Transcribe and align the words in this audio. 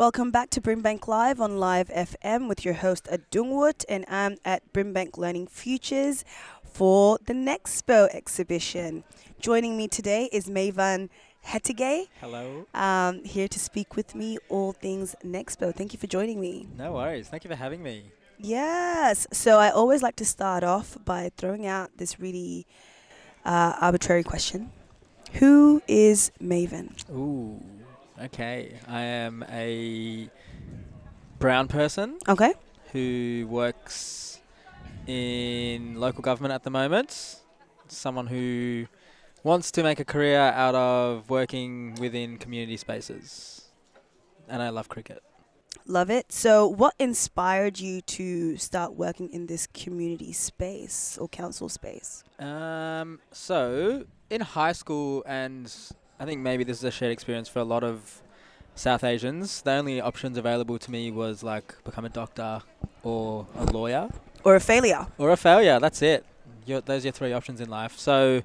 Welcome 0.00 0.30
back 0.30 0.48
to 0.52 0.62
Brimbank 0.62 1.08
Live 1.08 1.42
on 1.42 1.58
Live 1.58 1.88
FM 1.88 2.48
with 2.48 2.64
your 2.64 2.72
host 2.72 3.06
Adungwood, 3.12 3.84
and 3.86 4.06
I'm 4.08 4.38
at 4.46 4.72
Brimbank 4.72 5.18
Learning 5.18 5.46
Futures 5.46 6.24
for 6.64 7.18
the 7.26 7.34
Nexpo 7.34 8.08
exhibition. 8.14 9.04
Joining 9.40 9.76
me 9.76 9.88
today 9.88 10.30
is 10.32 10.48
Mayvan 10.48 11.10
Hettige, 11.42 12.06
Hello. 12.18 12.64
um, 12.72 13.22
here 13.24 13.46
to 13.48 13.60
speak 13.60 13.94
with 13.94 14.14
me 14.14 14.38
all 14.48 14.72
things 14.72 15.14
Nexpo. 15.22 15.74
Thank 15.74 15.92
you 15.92 15.98
for 15.98 16.06
joining 16.06 16.40
me. 16.40 16.66
No 16.78 16.94
worries. 16.94 17.28
Thank 17.28 17.44
you 17.44 17.50
for 17.50 17.56
having 17.56 17.82
me. 17.82 18.04
Yes. 18.38 19.26
So 19.34 19.58
I 19.58 19.68
always 19.68 20.02
like 20.02 20.16
to 20.16 20.24
start 20.24 20.64
off 20.64 20.96
by 21.04 21.30
throwing 21.36 21.66
out 21.66 21.90
this 21.98 22.18
really 22.18 22.66
uh, 23.44 23.74
arbitrary 23.78 24.22
question. 24.22 24.72
Who 25.34 25.82
is 25.86 26.32
Maven? 26.40 26.94
Ooh. 27.10 27.60
Okay. 28.24 28.78
I 28.86 29.00
am 29.00 29.44
a 29.50 30.28
brown 31.38 31.68
person 31.68 32.18
Okay. 32.28 32.52
who 32.92 33.46
works 33.48 34.40
in 35.06 35.94
local 35.98 36.22
government 36.22 36.52
at 36.52 36.62
the 36.62 36.70
moment. 36.70 37.40
Someone 37.88 38.26
who 38.26 38.86
wants 39.42 39.70
to 39.72 39.82
make 39.82 40.00
a 40.00 40.04
career 40.04 40.38
out 40.38 40.74
of 40.74 41.30
working 41.30 41.94
within 41.94 42.36
community 42.36 42.76
spaces. 42.76 43.70
And 44.48 44.62
I 44.62 44.68
love 44.68 44.88
cricket. 44.88 45.22
Love 45.86 46.10
it. 46.10 46.30
So, 46.30 46.66
what 46.66 46.94
inspired 46.98 47.80
you 47.80 48.00
to 48.02 48.56
start 48.58 48.94
working 48.94 49.30
in 49.32 49.46
this 49.46 49.66
community 49.66 50.32
space 50.32 51.16
or 51.18 51.26
council 51.28 51.68
space? 51.68 52.22
Um, 52.38 53.20
so 53.32 54.04
in 54.28 54.40
high 54.42 54.72
school, 54.72 55.22
and 55.26 55.72
I 56.20 56.24
think 56.26 56.40
maybe 56.40 56.64
this 56.64 56.76
is 56.78 56.84
a 56.84 56.90
shared 56.90 57.12
experience 57.12 57.48
for 57.48 57.60
a 57.60 57.64
lot 57.64 57.82
of 57.82 58.20
South 58.74 59.02
Asians. 59.04 59.62
The 59.62 59.72
only 59.72 60.00
options 60.00 60.36
available 60.36 60.78
to 60.78 60.90
me 60.90 61.10
was 61.10 61.42
like 61.42 61.82
become 61.82 62.04
a 62.04 62.10
doctor 62.10 62.60
or 63.02 63.46
a 63.56 63.64
lawyer 63.64 64.10
Or 64.44 64.54
a 64.54 64.60
failure? 64.60 65.06
or 65.18 65.30
a 65.30 65.36
failure. 65.36 65.80
That's 65.80 66.02
it. 66.02 66.24
Your, 66.66 66.82
those 66.82 67.02
are 67.04 67.06
your 67.08 67.12
three 67.12 67.32
options 67.32 67.58
in 67.60 67.70
life. 67.70 67.96
So 67.98 68.42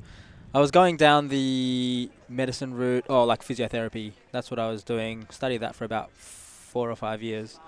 I 0.53 0.59
was 0.59 0.71
going 0.71 0.95
down 0.95 1.27
the 1.27 2.09
medicine 2.29 2.73
route, 2.73 3.05
or 3.09 3.25
like 3.25 3.43
physiotherapy. 3.43 4.13
That's 4.31 4.49
what 4.49 4.57
I 4.57 4.69
was 4.69 4.81
doing. 4.83 5.27
Studied 5.29 5.57
that 5.57 5.75
for 5.75 5.83
about 5.83 6.11
four 6.13 6.89
or 6.89 6.95
five 6.95 7.21
years, 7.21 7.59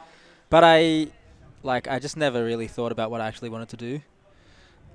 but 0.50 0.64
I 0.64 1.08
like 1.64 1.90
I 1.90 2.00
just 2.00 2.16
never 2.16 2.46
really 2.46 2.68
thought 2.68 2.94
about 2.94 3.12
what 3.12 3.20
I 3.20 3.28
actually 3.28 3.50
wanted 3.50 3.68
to 3.70 3.78
do 3.78 4.02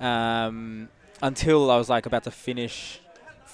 um, 0.01 0.89
until 1.21 1.71
I 1.71 1.77
was 1.77 1.91
like 1.91 2.07
about 2.07 2.25
to 2.25 2.31
finish 2.31 3.02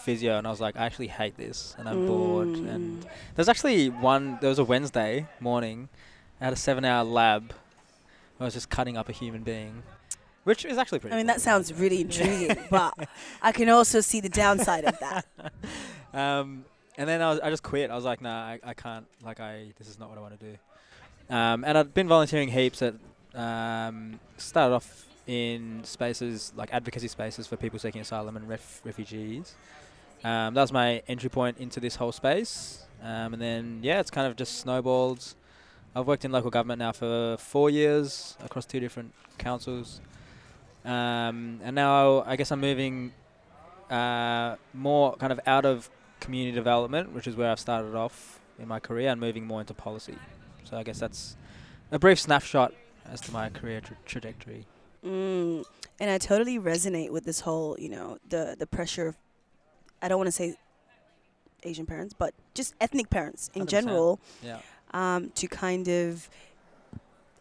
physio, 0.08 0.38
and 0.38 0.46
I 0.46 0.50
was 0.50 0.58
like, 0.60 0.74
I 0.76 0.86
actually 0.86 1.08
hate 1.08 1.36
this, 1.36 1.74
and 1.78 1.86
I'm 1.86 2.06
bored. 2.06 2.48
And 2.48 3.02
Mm. 3.04 3.08
there's 3.34 3.48
actually 3.48 3.90
one. 3.90 4.38
There 4.40 4.48
was 4.48 4.58
a 4.58 4.64
Wednesday 4.64 5.26
morning. 5.38 5.90
I 6.40 6.44
had 6.44 6.52
a 6.54 6.56
seven-hour 6.56 7.04
lab. 7.04 7.52
I 8.40 8.44
was 8.44 8.54
just 8.54 8.70
cutting 8.70 8.96
up 8.96 9.08
a 9.10 9.12
human 9.12 9.42
being, 9.42 9.82
which 10.44 10.64
is 10.64 10.78
actually 10.78 11.00
pretty. 11.00 11.12
I 11.14 11.18
mean, 11.18 11.26
cool. 11.26 11.34
that 11.34 11.40
sounds 11.42 11.74
really 11.74 12.00
intriguing, 12.00 12.56
but 12.70 12.94
I 13.42 13.52
can 13.52 13.68
also 13.68 14.00
see 14.00 14.20
the 14.22 14.30
downside 14.30 14.84
of 14.84 14.98
that. 15.00 15.26
um, 16.14 16.64
and 16.96 17.06
then 17.08 17.20
I, 17.20 17.30
was, 17.30 17.40
I 17.40 17.50
just 17.50 17.62
quit. 17.62 17.90
I 17.90 17.94
was 17.94 18.04
like, 18.04 18.22
nah, 18.22 18.30
I, 18.52 18.60
I 18.64 18.72
can't. 18.74 19.06
Like, 19.22 19.40
I 19.40 19.72
this 19.78 19.88
is 19.88 19.98
not 19.98 20.08
what 20.08 20.16
I 20.16 20.22
want 20.22 20.40
to 20.40 20.46
do. 20.52 20.54
Um, 21.36 21.64
and 21.64 21.76
I'd 21.76 21.92
been 21.92 22.08
volunteering 22.08 22.48
heaps 22.48 22.80
at. 22.82 22.94
Um, 23.34 24.18
started 24.38 24.74
off 24.74 25.04
in 25.26 25.84
spaces 25.84 26.52
like 26.56 26.72
advocacy 26.72 27.06
spaces 27.08 27.46
for 27.46 27.56
people 27.56 27.78
seeking 27.78 28.00
asylum 28.00 28.34
and 28.38 28.48
ref- 28.48 28.80
refugees. 28.84 29.54
Um, 30.24 30.54
that 30.54 30.60
was 30.60 30.72
my 30.72 31.02
entry 31.08 31.30
point 31.30 31.58
into 31.58 31.80
this 31.80 31.96
whole 31.96 32.12
space. 32.12 32.84
Um, 33.02 33.34
and 33.34 33.42
then 33.42 33.80
yeah, 33.82 34.00
it's 34.00 34.10
kind 34.10 34.26
of 34.26 34.36
just 34.36 34.58
snowballed. 34.58 35.34
I've 35.94 36.06
worked 36.06 36.24
in 36.24 36.32
local 36.32 36.50
government 36.50 36.80
now 36.80 36.92
for 36.92 37.36
four 37.38 37.70
years 37.70 38.36
across 38.44 38.66
two 38.66 38.80
different 38.80 39.12
councils. 39.38 40.00
Um, 40.84 41.60
and 41.62 41.74
now 41.74 42.22
I 42.26 42.36
guess 42.36 42.50
I'm 42.50 42.60
moving 42.60 43.12
uh, 43.90 44.56
more 44.74 45.16
kind 45.16 45.32
of 45.32 45.40
out 45.46 45.64
of 45.64 45.90
community 46.20 46.54
development, 46.54 47.12
which 47.12 47.26
is 47.26 47.36
where 47.36 47.50
I've 47.50 47.60
started 47.60 47.94
off 47.94 48.40
in 48.58 48.68
my 48.68 48.80
career, 48.80 49.10
and 49.10 49.20
moving 49.20 49.46
more 49.46 49.60
into 49.60 49.74
policy. 49.74 50.16
So 50.64 50.76
I 50.76 50.82
guess 50.82 50.98
that's 50.98 51.36
a 51.92 51.98
brief 51.98 52.18
snapshot 52.18 52.74
as 53.10 53.20
to 53.22 53.32
my 53.32 53.48
career 53.50 53.80
tra- 53.80 53.96
trajectory. 54.04 54.66
Mm. 55.04 55.64
And 56.00 56.10
I 56.10 56.18
totally 56.18 56.58
resonate 56.58 57.10
with 57.10 57.24
this 57.24 57.40
whole, 57.40 57.76
you 57.78 57.88
know, 57.88 58.18
the 58.28 58.56
the 58.58 58.66
pressure 58.66 59.08
of, 59.08 59.16
I 60.02 60.08
don't 60.08 60.18
want 60.18 60.28
to 60.28 60.32
say 60.32 60.56
Asian 61.64 61.86
parents, 61.86 62.14
but 62.16 62.34
just 62.54 62.74
ethnic 62.80 63.10
parents 63.10 63.50
in 63.54 63.62
100%. 63.62 63.68
general, 63.68 64.20
Yeah. 64.42 64.60
um, 64.92 65.30
to 65.30 65.46
kind 65.48 65.88
of, 65.88 66.28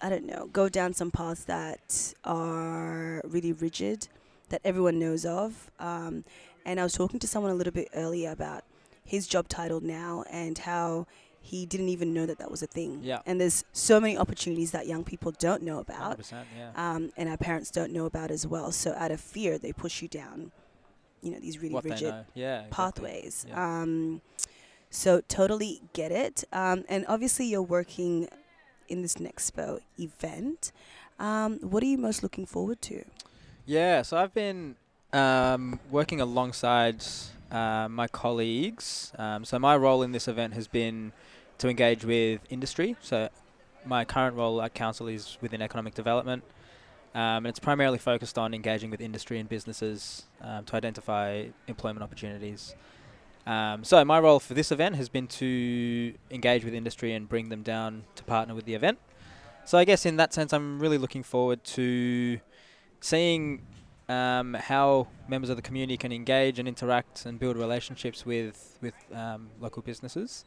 I 0.01 0.09
don't 0.09 0.25
know, 0.25 0.47
go 0.51 0.69
down 0.69 0.93
some 0.93 1.11
paths 1.11 1.43
that 1.45 2.13
are 2.23 3.21
really 3.25 3.51
rigid, 3.53 4.07
that 4.49 4.61
everyone 4.63 4.97
knows 4.99 5.25
of. 5.25 5.69
Um, 5.79 6.23
and 6.65 6.79
I 6.79 6.83
was 6.83 6.93
talking 6.93 7.19
to 7.19 7.27
someone 7.27 7.51
a 7.51 7.55
little 7.55 7.73
bit 7.73 7.89
earlier 7.93 8.31
about 8.31 8.63
his 9.03 9.27
job 9.27 9.47
title 9.47 9.79
now 9.81 10.23
and 10.29 10.57
how 10.57 11.05
he 11.39 11.65
didn't 11.65 11.87
even 11.89 12.13
know 12.13 12.25
that 12.25 12.39
that 12.39 12.51
was 12.51 12.61
a 12.61 12.67
thing. 12.67 12.99
Yeah. 13.03 13.19
And 13.25 13.39
there's 13.39 13.63
so 13.71 13.99
many 14.01 14.17
opportunities 14.17 14.71
that 14.71 14.85
young 14.85 15.03
people 15.05 15.31
don't 15.31 15.63
know 15.63 15.79
about 15.79 16.19
100%. 16.19 16.43
Yeah. 16.57 16.71
um, 16.75 17.11
and 17.15 17.29
our 17.29 17.37
parents 17.37 17.71
don't 17.71 17.93
know 17.93 18.05
about 18.05 18.31
as 18.31 18.45
well. 18.45 18.71
So 18.71 18.93
out 18.97 19.11
of 19.11 19.21
fear, 19.21 19.57
they 19.57 19.71
push 19.71 20.01
you 20.01 20.07
down, 20.09 20.51
you 21.21 21.31
know, 21.31 21.39
these 21.39 21.59
really 21.59 21.73
what 21.73 21.83
rigid. 21.83 22.13
Yeah. 22.33 22.65
exactly. 22.65 22.71
pathways. 22.71 23.45
Yeah. 23.47 23.81
Um, 23.81 24.21
so 24.89 25.21
totally 25.27 25.81
get 25.93 26.11
it. 26.11 26.43
Um, 26.51 26.85
and 26.87 27.05
obviously, 27.07 27.45
you're 27.45 27.61
working 27.61 28.29
in 28.87 29.01
this 29.01 29.15
Nexpo 29.15 29.81
event. 29.99 30.71
Um, 31.19 31.59
what 31.59 31.83
are 31.83 31.87
you 31.87 31.97
most 31.97 32.23
looking 32.23 32.45
forward 32.45 32.81
to? 32.83 33.03
Yeah, 33.65 34.01
so 34.01 34.17
I've 34.17 34.33
been 34.33 34.75
um, 35.11 35.79
working 35.91 36.21
alongside 36.21 37.03
uh, 37.51 37.87
my 37.89 38.07
colleagues. 38.07 39.11
Um, 39.17 39.43
so 39.43 39.59
my 39.59 39.75
role 39.75 40.03
in 40.03 40.11
this 40.11 40.27
event 40.27 40.53
has 40.53 40.67
been 40.67 41.11
to 41.57 41.69
engage 41.69 42.05
with 42.05 42.41
industry. 42.49 42.95
So 43.01 43.29
my 43.85 44.05
current 44.05 44.35
role 44.35 44.61
at 44.61 44.73
council 44.73 45.07
is 45.07 45.37
within 45.41 45.61
economic 45.61 45.95
development. 45.95 46.43
Um, 47.17 47.37
and 47.45 47.47
it's 47.47 47.57
primarily 47.57 47.97
focused 47.97 48.37
on 48.37 48.53
engaging 48.53 48.91
with 48.91 49.01
industry 49.01 49.39
and 49.39 49.49
businesses 49.49 50.27
um, 50.39 50.65
to 50.65 50.75
identify 50.75 51.45
employment 51.67 52.03
opportunities. 52.03 52.75
Um, 53.47 53.83
so 53.83 54.05
my 54.05 54.19
role 54.19 54.39
for 54.39 54.53
this 54.53 54.71
event 54.71 54.97
has 54.97 55.09
been 55.09 55.25
to 55.27 56.13
engage 56.29 56.63
with 56.63 56.75
industry 56.75 57.13
and 57.13 57.27
bring 57.27 57.49
them 57.49 57.63
down 57.63 58.03
to 58.17 58.23
partner 58.23 58.53
with 58.53 58.65
the 58.65 58.75
event. 58.75 58.99
So 59.65 59.79
I 59.79 59.83
guess 59.83 60.05
in 60.05 60.17
that 60.17 60.31
sense, 60.31 60.53
I'm 60.53 60.79
really 60.79 60.99
looking 60.99 61.23
forward 61.23 61.63
to 61.63 62.39
seeing 63.01 63.63
um, 64.07 64.53
how 64.53 65.07
members 65.27 65.49
of 65.49 65.55
the 65.55 65.63
community 65.63 65.97
can 65.97 66.11
engage 66.11 66.59
and 66.59 66.67
interact 66.67 67.25
and 67.25 67.39
build 67.39 67.57
relationships 67.57 68.27
with 68.27 68.77
with 68.79 68.93
um, 69.11 69.49
local 69.59 69.81
businesses, 69.81 70.45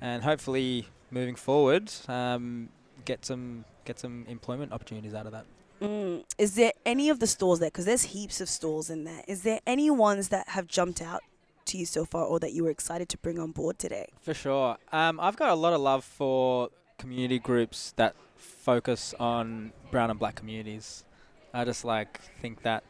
and 0.00 0.24
hopefully 0.24 0.88
moving 1.12 1.36
forward, 1.36 1.92
um, 2.08 2.70
get 3.04 3.24
some 3.24 3.64
get 3.84 4.00
some 4.00 4.26
employment 4.28 4.72
opportunities 4.72 5.14
out 5.14 5.26
of 5.26 5.32
that. 5.32 5.46
Mm. 5.80 6.24
Is 6.38 6.54
there 6.54 6.72
any 6.84 7.08
of 7.08 7.20
the 7.20 7.26
stalls 7.26 7.60
there? 7.60 7.68
Because 7.68 7.84
there's 7.84 8.02
heaps 8.02 8.40
of 8.40 8.48
stalls 8.48 8.90
in 8.90 9.04
there. 9.04 9.22
Is 9.28 9.42
there 9.42 9.60
any 9.66 9.90
ones 9.90 10.28
that 10.28 10.48
have 10.50 10.66
jumped 10.66 11.00
out 11.00 11.22
to 11.66 11.78
you 11.78 11.86
so 11.86 12.04
far, 12.04 12.24
or 12.24 12.40
that 12.40 12.52
you 12.52 12.64
were 12.64 12.70
excited 12.70 13.08
to 13.10 13.18
bring 13.18 13.38
on 13.38 13.52
board 13.52 13.78
today? 13.78 14.08
For 14.22 14.34
sure. 14.34 14.76
Um, 14.92 15.20
I've 15.20 15.36
got 15.36 15.50
a 15.50 15.54
lot 15.54 15.72
of 15.72 15.80
love 15.80 16.04
for 16.04 16.70
community 16.98 17.38
groups 17.38 17.92
that 17.96 18.16
focus 18.36 19.14
on 19.20 19.72
brown 19.90 20.10
and 20.10 20.18
black 20.18 20.34
communities. 20.34 21.04
I 21.52 21.64
just 21.64 21.84
like 21.84 22.20
think 22.40 22.62
that 22.62 22.84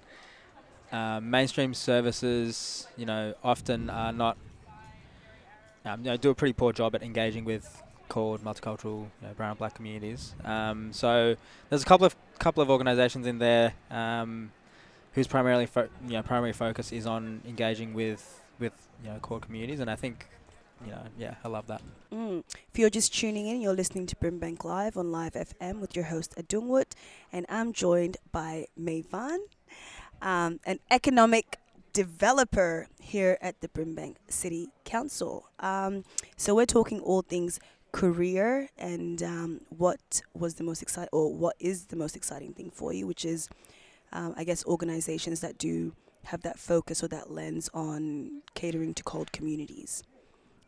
um, 0.92 1.30
mainstream 1.30 1.74
services, 1.74 2.86
you 2.96 3.06
know, 3.06 3.34
often 3.44 3.90
are 3.90 4.12
not, 4.12 4.36
um, 5.84 6.00
you 6.00 6.10
know, 6.10 6.16
do 6.16 6.30
a 6.30 6.34
pretty 6.34 6.54
poor 6.54 6.72
job 6.72 6.94
at 6.94 7.02
engaging 7.02 7.44
with 7.44 7.82
CALD 8.08 8.42
multicultural 8.42 9.06
you 9.20 9.28
know, 9.28 9.34
brown 9.36 9.50
and 9.50 9.58
black 9.58 9.74
communities. 9.74 10.34
Um, 10.44 10.92
so 10.92 11.36
there's 11.68 11.82
a 11.82 11.86
couple 11.86 12.06
of 12.06 12.16
couple 12.38 12.62
of 12.62 12.70
organisations 12.70 13.26
in 13.26 13.38
there 13.38 13.74
um, 13.90 14.52
whose 15.12 15.26
primarily 15.26 15.66
fo- 15.66 15.88
you 16.06 16.12
know 16.12 16.22
primary 16.22 16.52
focus 16.52 16.92
is 16.92 17.06
on 17.06 17.42
engaging 17.46 17.94
with 17.94 18.42
with 18.58 18.72
you 19.02 19.10
know 19.10 19.18
core 19.18 19.40
communities, 19.40 19.80
and 19.80 19.90
I 19.90 19.96
think 19.96 20.28
know 20.86 21.02
yeah 21.18 21.34
I 21.44 21.48
love 21.48 21.66
that. 21.66 21.82
Mm. 22.12 22.44
If 22.72 22.78
you're 22.78 22.90
just 22.90 23.14
tuning 23.14 23.46
in, 23.46 23.60
you're 23.60 23.74
listening 23.74 24.06
to 24.06 24.16
Brimbank 24.16 24.64
Live 24.64 24.96
on 24.96 25.12
Live 25.12 25.32
FM 25.32 25.80
with 25.80 25.94
your 25.94 26.06
host 26.06 26.34
Adungwood, 26.36 26.92
and 27.32 27.46
I'm 27.48 27.72
joined 27.72 28.16
by 28.32 28.66
Mayvan, 28.80 29.38
um, 30.22 30.60
an 30.64 30.78
economic 30.90 31.58
developer 31.92 32.86
here 33.00 33.38
at 33.40 33.60
the 33.60 33.68
Brimbank 33.68 34.16
City 34.28 34.68
Council. 34.84 35.48
Um, 35.58 36.04
so 36.36 36.54
we're 36.54 36.66
talking 36.66 37.00
all 37.00 37.22
things 37.22 37.58
career 37.92 38.68
and 38.78 39.22
um, 39.22 39.60
what 39.70 40.22
was 40.34 40.54
the 40.54 40.64
most 40.64 40.82
exciting, 40.82 41.10
or 41.12 41.34
what 41.34 41.56
is 41.58 41.86
the 41.86 41.96
most 41.96 42.16
exciting 42.16 42.52
thing 42.52 42.70
for 42.70 42.92
you, 42.92 43.06
which 43.06 43.24
is, 43.24 43.48
um, 44.12 44.34
I 44.36 44.44
guess, 44.44 44.64
organizations 44.66 45.40
that 45.40 45.58
do 45.58 45.94
have 46.24 46.42
that 46.42 46.58
focus 46.58 47.02
or 47.02 47.08
that 47.08 47.30
lens 47.30 47.70
on 47.72 48.42
catering 48.54 48.94
to 48.94 49.02
CALD 49.02 49.32
communities. 49.32 50.02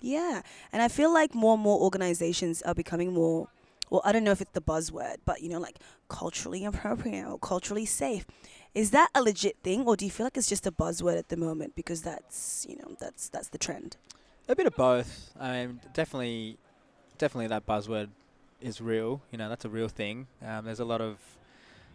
Yeah, 0.01 0.43
and 0.73 0.83
I 0.83 0.89
feel 0.89 1.13
like 1.13 1.35
more 1.35 1.55
and 1.55 1.63
more 1.63 1.79
organizations 1.81 2.63
are 2.63 2.75
becoming 2.75 3.13
more. 3.13 3.49
Well, 3.91 4.01
I 4.05 4.13
don't 4.13 4.25
know 4.25 4.31
if 4.31 4.41
it's 4.41 4.53
the 4.53 4.63
buzzword, 4.63 5.17
but 5.27 5.43
you 5.43 5.49
know, 5.49 5.59
like 5.59 5.79
culturally 6.09 6.65
appropriate 6.65 7.27
or 7.27 7.39
culturally 7.39 7.85
safe. 7.85 8.27
Is 8.75 8.93
that 8.93 9.11
a 9.15 9.23
legit 9.23 9.57
thing, 9.63 9.85
or 9.85 9.97
do 9.97 10.05
you 10.05 10.11
feel 10.11 10.27
like 10.27 10.37
it's 10.37 10.49
just 10.49 10.67
a 10.67 10.73
buzzword 10.73 11.19
at 11.19 11.29
the 11.29 11.37
moment 11.37 11.75
because 11.75 12.03
that's 12.03 12.67
you 12.69 12.77
know 12.77 12.97
that's 12.99 13.29
that's 13.29 13.49
the 13.49 13.59
trend? 13.59 13.97
A 14.49 14.57
bit 14.57 14.67
of 14.67 14.75
both. 14.75 15.31
I 15.39 15.67
mean, 15.67 15.81
definitely, 15.93 16.57
definitely 17.21 17.49
that 17.49 17.67
buzzword 17.67 18.09
is 18.61 18.81
real. 18.81 19.21
You 19.31 19.39
know, 19.39 19.49
that's 19.49 19.65
a 19.65 19.69
real 19.69 19.89
thing. 19.89 20.27
Um, 20.45 20.65
there's 20.65 20.81
a 20.81 20.85
lot 20.85 21.01
of 21.01 21.19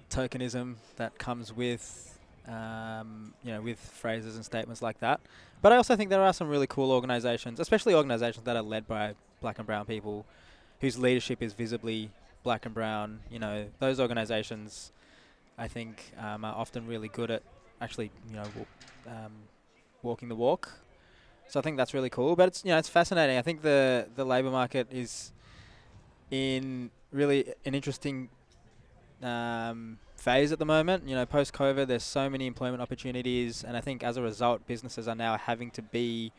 tokenism 0.09 0.75
that 0.95 1.17
comes 1.17 1.51
with, 1.51 2.17
um, 2.47 3.33
you 3.43 3.51
know, 3.51 3.61
with 3.61 3.79
phrases 3.79 4.35
and 4.35 4.45
statements 4.45 4.81
like 4.81 4.99
that. 4.99 5.19
But 5.61 5.73
I 5.73 5.77
also 5.77 5.95
think 5.95 6.09
there 6.11 6.21
are 6.21 6.31
some 6.31 6.47
really 6.47 6.67
cool 6.67 6.91
organisations, 6.91 7.59
especially 7.59 7.95
organisations 7.95 8.45
that 8.45 8.55
are 8.55 8.61
led 8.61 8.87
by 8.87 9.15
black 9.41 9.57
and 9.57 9.65
brown 9.65 9.85
people, 9.85 10.25
whose 10.79 10.97
leadership 10.97 11.41
is 11.41 11.53
visibly 11.53 12.11
black 12.43 12.65
and 12.65 12.73
brown. 12.73 13.19
You 13.31 13.39
know, 13.39 13.65
those 13.79 13.99
organisations, 13.99 14.91
I 15.57 15.67
think, 15.67 16.13
um, 16.19 16.45
are 16.45 16.55
often 16.55 16.85
really 16.87 17.07
good 17.07 17.31
at 17.31 17.41
actually, 17.81 18.11
you 18.29 18.35
know, 18.35 18.45
um, 19.07 19.31
walking 20.03 20.29
the 20.29 20.35
walk. 20.35 20.71
So 21.47 21.59
I 21.59 21.63
think 21.63 21.77
that's 21.77 21.93
really 21.93 22.09
cool. 22.09 22.35
But 22.35 22.47
it's 22.49 22.63
you 22.65 22.71
know 22.71 22.77
it's 22.77 22.89
fascinating. 22.89 23.37
I 23.37 23.41
think 23.41 23.61
the 23.61 24.07
the 24.15 24.25
labour 24.25 24.51
market 24.51 24.87
is 24.91 25.31
in 26.31 26.91
really 27.11 27.53
an 27.65 27.75
interesting 27.75 28.29
um, 29.21 29.99
phase 30.15 30.51
at 30.51 30.59
the 30.59 30.65
moment. 30.65 31.07
You 31.07 31.15
know, 31.15 31.25
post 31.25 31.53
COVID, 31.53 31.87
there's 31.87 32.03
so 32.03 32.29
many 32.29 32.47
employment 32.47 32.81
opportunities, 32.81 33.63
and 33.63 33.77
I 33.77 33.81
think 33.81 34.03
as 34.03 34.17
a 34.17 34.21
result, 34.21 34.65
businesses 34.67 35.07
are 35.07 35.15
now 35.15 35.37
having 35.37 35.71
to 35.71 35.81
be, 35.81 36.31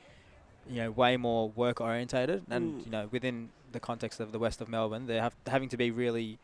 you 0.69 0.77
know, 0.83 0.91
way 0.91 1.17
more 1.17 1.49
work 1.51 1.81
orientated, 1.81 2.43
and 2.51 2.75
Mm. 2.81 2.85
you 2.85 2.91
know, 2.91 3.09
within 3.11 3.51
the 3.73 3.81
context 3.81 4.21
of 4.21 4.33
the 4.33 4.39
west 4.39 4.61
of 4.61 4.69
Melbourne, 4.69 5.07
they're 5.07 5.23
have 5.23 5.35
having 5.47 5.69
to 5.71 5.77
be 5.77 5.91
really 5.91 6.39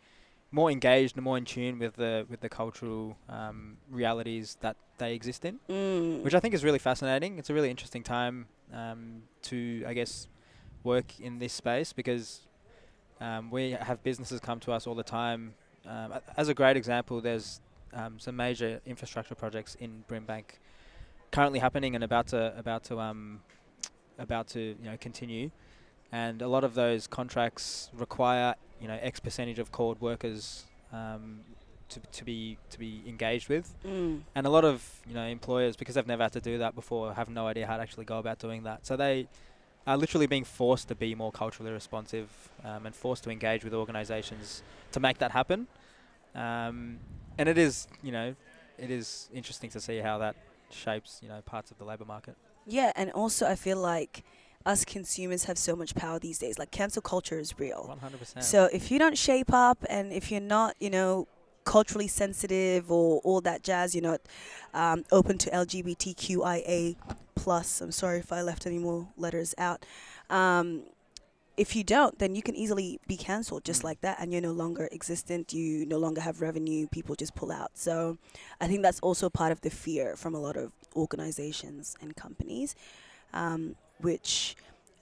more 0.52 0.70
engaged 0.70 1.16
and 1.16 1.24
more 1.24 1.38
in 1.38 1.44
tune 1.44 1.78
with 1.78 1.96
the 1.96 2.26
with 2.28 2.40
the 2.40 2.48
cultural 2.48 3.16
um, 3.28 3.78
realities 3.90 4.56
that 4.60 4.76
they 4.98 5.14
exist 5.14 5.44
in 5.44 5.58
Mm. 5.68 6.22
which 6.22 6.34
I 6.34 6.40
think 6.40 6.54
is 6.54 6.62
really 6.62 6.78
fascinating. 6.78 7.38
It's 7.38 7.50
a 7.50 7.54
really 7.54 7.70
interesting 7.70 8.02
time 8.04 8.46
um, 8.72 9.22
to, 9.42 9.84
I 9.86 9.94
guess, 9.94 10.28
work 10.84 11.18
in 11.18 11.38
this 11.38 11.52
space 11.52 11.92
because 11.92 12.42
um, 13.20 13.50
we 13.50 13.72
have 13.72 14.02
businesses 14.04 14.38
come 14.40 14.60
to 14.60 14.72
us 14.72 14.86
all 14.86 14.94
the 14.94 15.02
time. 15.02 15.54
Um, 15.86 16.14
as 16.36 16.48
a 16.48 16.54
great 16.54 16.76
example, 16.76 17.20
there's 17.20 17.60
um, 17.94 18.18
some 18.18 18.36
major 18.36 18.80
infrastructure 18.86 19.34
projects 19.34 19.74
in 19.76 20.04
Brimbank 20.08 20.44
currently 21.32 21.58
happening 21.60 21.94
and 21.94 22.04
about 22.04 22.26
to 22.28 22.56
about 22.58 22.84
to 22.84 23.00
um, 23.00 23.40
about 24.18 24.46
to 24.48 24.60
you 24.60 24.84
know 24.90 24.96
continue, 25.00 25.50
and 26.12 26.42
a 26.42 26.48
lot 26.48 26.62
of 26.62 26.74
those 26.74 27.06
contracts 27.06 27.90
require 27.94 28.54
you 28.82 28.88
know 28.88 28.98
X 29.00 29.20
percentage 29.20 29.58
of 29.58 29.70
CALD 29.72 30.00
workers. 30.00 30.64
Um, 30.92 31.40
to, 31.88 32.00
to 32.00 32.24
be 32.24 32.56
to 32.70 32.78
be 32.78 33.02
engaged 33.06 33.50
with, 33.50 33.66
Mm. 33.84 34.22
and 34.34 34.46
a 34.46 34.48
lot 34.50 34.64
of 34.64 34.82
you 35.06 35.12
know 35.12 35.24
employers 35.26 35.76
because 35.76 35.94
they've 35.94 36.06
never 36.06 36.22
had 36.22 36.32
to 36.32 36.40
do 36.40 36.56
that 36.56 36.74
before 36.74 37.12
have 37.12 37.28
no 37.28 37.46
idea 37.46 37.66
how 37.66 37.76
to 37.76 37.82
actually 37.82 38.06
go 38.06 38.16
about 38.18 38.38
doing 38.38 38.62
that. 38.62 38.86
So 38.86 38.96
they 38.96 39.28
are 39.86 39.98
literally 39.98 40.26
being 40.26 40.44
forced 40.44 40.88
to 40.88 40.94
be 40.94 41.14
more 41.14 41.30
culturally 41.32 41.70
responsive 41.70 42.28
um, 42.64 42.86
and 42.86 42.94
forced 42.96 43.24
to 43.24 43.30
engage 43.30 43.62
with 43.62 43.74
organisations 43.74 44.62
to 44.92 45.00
make 45.00 45.18
that 45.18 45.32
happen. 45.32 45.66
Um, 46.34 46.98
and 47.36 47.46
it 47.48 47.58
is 47.58 47.86
you 48.02 48.12
know 48.12 48.34
it 48.78 48.90
is 48.90 49.28
interesting 49.34 49.68
to 49.70 49.80
see 49.80 49.98
how 49.98 50.16
that 50.18 50.34
shapes 50.70 51.20
you 51.22 51.28
know 51.28 51.40
parts 51.42 51.70
of 51.70 51.76
the 51.76 51.84
labour 51.84 52.06
market. 52.06 52.36
Yeah, 52.66 52.92
and 52.96 53.10
also 53.10 53.46
I 53.46 53.56
feel 53.56 53.76
like 53.78 54.24
us 54.66 54.84
consumers 54.84 55.44
have 55.44 55.58
so 55.58 55.74
much 55.76 55.94
power 55.94 56.18
these 56.18 56.38
days. 56.38 56.58
Like 56.58 56.70
cancel 56.70 57.02
culture 57.02 57.38
is 57.38 57.58
real. 57.58 57.84
One 57.88 57.98
hundred 57.98 58.18
percent. 58.20 58.44
So 58.44 58.68
if 58.72 58.90
you 58.90 58.98
don't 58.98 59.18
shape 59.18 59.52
up 59.52 59.84
and 59.88 60.12
if 60.12 60.30
you're 60.30 60.40
not, 60.40 60.74
you 60.80 60.90
know, 60.90 61.26
culturally 61.64 62.08
sensitive 62.08 62.90
or 62.90 63.20
all 63.24 63.40
that 63.42 63.62
jazz, 63.62 63.94
you're 63.94 64.02
not 64.02 64.20
um, 64.74 65.04
open 65.12 65.38
to 65.38 65.50
LGBTQIA 65.50 66.96
plus. 67.34 67.80
I'm 67.80 67.92
sorry 67.92 68.18
if 68.18 68.32
I 68.32 68.42
left 68.42 68.66
any 68.66 68.78
more 68.78 69.08
letters 69.16 69.54
out. 69.58 69.84
Um, 70.30 70.82
if 71.56 71.76
you 71.76 71.84
don't, 71.84 72.18
then 72.18 72.34
you 72.34 72.42
can 72.42 72.56
easily 72.56 72.98
be 73.06 73.16
cancelled 73.16 73.64
just 73.64 73.82
Mm. 73.82 73.84
like 73.84 74.00
that, 74.00 74.16
and 74.18 74.32
you're 74.32 74.40
no 74.40 74.52
longer 74.52 74.88
existent. 74.90 75.52
You 75.52 75.84
no 75.84 75.98
longer 75.98 76.22
have 76.22 76.40
revenue. 76.40 76.86
People 76.90 77.14
just 77.14 77.34
pull 77.34 77.52
out. 77.52 77.72
So, 77.74 78.16
I 78.60 78.66
think 78.68 78.80
that's 78.82 79.00
also 79.00 79.28
part 79.28 79.52
of 79.52 79.60
the 79.60 79.68
fear 79.68 80.16
from 80.16 80.34
a 80.34 80.40
lot 80.40 80.56
of 80.56 80.72
organizations 80.96 81.94
and 82.00 82.16
companies, 82.16 82.74
um, 83.34 83.76
which 84.02 84.56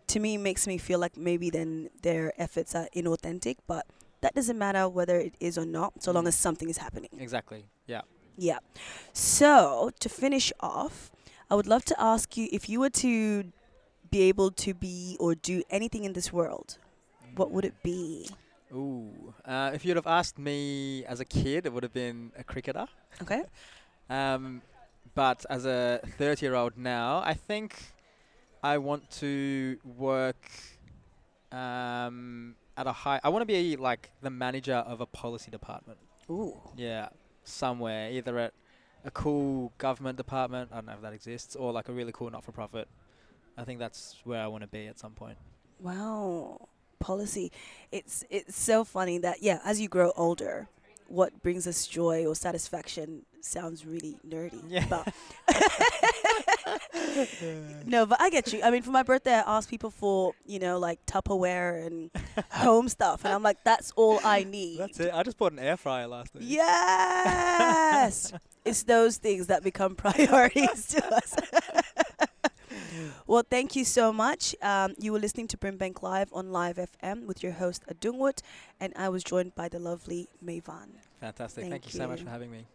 to 0.09 0.21
me 0.21 0.37
makes 0.37 0.67
me 0.67 0.79
feel 0.79 0.99
like 0.99 1.17
maybe 1.17 1.51
then 1.51 1.91
their 2.03 2.33
efforts 2.41 2.75
are 2.75 2.89
inauthentic. 2.95 3.57
But 3.67 3.87
that 4.21 4.35
doesn't 4.35 4.59
matter 4.59 4.89
whether 4.89 5.17
it 5.19 5.35
is 5.41 5.57
or 5.59 5.67
not, 5.67 6.03
so 6.03 6.13
long 6.13 6.25
Mm. 6.25 6.29
as 6.29 6.37
something 6.37 6.69
is 6.69 6.79
happening. 6.79 7.11
exactly. 7.19 7.65
Yeah. 7.87 8.03
Yeah. 8.37 8.59
So 9.13 9.91
to 10.01 10.09
finish 10.09 10.53
off, 10.61 11.11
I 11.51 11.55
would 11.55 11.67
love 11.67 11.85
to 11.87 11.97
ask 12.01 12.37
you 12.37 12.49
if 12.53 12.69
you 12.69 12.81
were 12.81 12.91
to 12.91 13.45
be 14.11 14.23
able 14.23 14.51
to 14.53 14.75
be 14.75 15.17
or 15.21 15.35
do 15.35 15.63
anything 15.71 16.05
in 16.05 16.13
this 16.15 16.33
world, 16.33 16.79
what 17.37 17.51
would 17.51 17.65
it 17.65 17.75
be? 17.83 18.29
Ooh. 18.73 19.35
Uh, 19.45 19.71
if 19.75 19.85
you'd 19.85 19.97
have 19.97 20.07
asked 20.07 20.39
me 20.39 21.05
as 21.07 21.19
a 21.21 21.25
kid, 21.25 21.67
it 21.67 21.73
would 21.73 21.83
have 21.83 21.93
been 21.93 22.33
a 22.39 22.45
cricketer. 22.45 22.87
Okay. 23.23 23.43
Um, 24.11 24.63
but 25.15 25.47
as 25.49 25.65
a 25.65 26.01
30 26.19 26.45
year 26.45 26.57
old 26.57 26.77
now, 26.77 27.23
I 27.25 27.33
think 27.35 27.93
I 28.63 28.79
want 28.79 29.11
to 29.13 29.79
work 29.85 30.51
um, 31.53 32.57
at 32.77 32.87
a 32.87 32.93
high. 32.93 33.21
I 33.23 33.29
want 33.29 33.43
to 33.43 33.47
be 33.47 33.77
like 33.77 34.11
the 34.23 34.31
manager 34.31 34.75
of 34.75 35.01
a 35.01 35.07
policy 35.07 35.51
department. 35.51 35.99
Ooh. 36.31 36.61
Yeah, 36.77 37.09
somewhere, 37.45 38.11
either 38.11 38.39
at 38.39 38.53
a 39.05 39.11
cool 39.11 39.73
government 39.79 40.17
department, 40.17 40.71
I 40.73 40.77
don't 40.77 40.87
know 40.87 40.93
if 40.93 41.03
that 41.03 41.13
exists, 41.13 41.57
or 41.57 41.73
like 41.73 41.89
a 41.89 41.93
really 41.93 42.13
cool 42.13 42.31
not 42.31 42.45
for 42.45 42.53
profit. 42.53 42.89
I 43.57 43.65
think 43.65 43.79
that's 43.79 44.17
where 44.25 44.43
I 44.43 44.47
want 44.47 44.63
to 44.63 44.69
be 44.69 44.87
at 44.87 44.99
some 44.99 45.13
point. 45.13 45.37
Wow. 45.81 46.69
Policy. 46.99 47.51
It's 47.91 48.25
it's 48.29 48.57
so 48.57 48.85
funny 48.85 49.19
that 49.19 49.43
yeah, 49.43 49.61
as 49.65 49.81
you 49.81 49.89
grow 49.89 50.13
older, 50.17 50.69
what 51.09 51.43
brings 51.43 51.67
us 51.67 51.87
joy 51.87 52.27
or 52.27 52.35
satisfaction 52.35 53.23
sounds 53.41 53.87
really 53.87 54.19
nerdy. 54.27 54.63
Yeah. 54.69 54.85
But 54.89 55.13
no, 57.87 58.07
but 58.07 58.21
I 58.21 58.31
get 58.31 58.53
you. 58.53 58.61
I 58.63 58.71
mean, 58.71 58.83
for 58.83 58.91
my 58.91 59.03
birthday, 59.03 59.35
I 59.35 59.57
asked 59.57 59.71
people 59.71 59.91
for 59.91 60.35
you 60.47 60.59
know 60.59 60.79
like 60.79 61.05
Tupperware 61.07 61.87
and 61.87 62.11
home 62.51 62.89
stuff, 62.89 63.25
and 63.25 63.33
I'm 63.35 63.43
like, 63.43 63.59
that's 63.65 63.93
all 63.97 64.21
I 64.25 64.45
need. 64.45 64.79
That's 64.79 65.01
it. 65.01 65.11
I 65.13 65.23
just 65.23 65.39
bought 65.39 65.53
an 65.53 65.59
air 65.59 65.77
fryer 65.77 66.07
last 66.07 66.35
week. 66.35 66.45
Yes, 66.47 68.33
it's 68.65 68.83
those 68.85 69.17
things 69.17 69.47
that 69.49 69.63
become 69.63 69.95
priorities 69.95 70.87
to 70.89 71.15
us. 71.15 71.37
well, 73.27 73.45
thank 73.49 73.77
you 73.77 73.85
so 73.85 74.13
much. 74.13 74.55
Um, 74.63 74.95
you 74.99 75.13
were 75.13 75.19
listening 75.19 75.49
to 75.49 75.57
Brimbank 75.57 76.03
Live 76.03 76.31
on 76.33 76.53
Live 76.53 76.77
FM 76.77 77.27
with 77.27 77.43
your 77.43 77.53
host 77.53 77.85
Adungwood, 77.93 78.41
and 78.79 78.93
I 78.97 79.09
was 79.09 79.25
joined 79.25 79.55
by 79.55 79.69
the 79.69 79.79
lovely 79.79 80.29
Mayvan. 80.45 80.91
Fantastic. 81.21 81.63
Thank 81.63 81.73
Thank, 81.73 81.87
you 81.87 81.99
so 81.99 82.09
much 82.09 82.23
for 82.23 82.31
having 82.31 82.51
me. 82.51 82.67